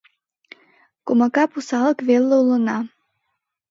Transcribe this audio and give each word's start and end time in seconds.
Комака 1.07 1.43
пусалык 1.51 1.99
веле 2.07 2.33
улына. 2.41 2.77